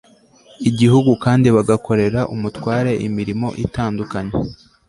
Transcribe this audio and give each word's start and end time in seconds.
igihugu 0.69 1.11
kandi 1.23 1.47
bagakorera 1.55 2.19
umutware 2.35 2.91
imirimo 3.07 3.47
itandukanye 3.65 4.33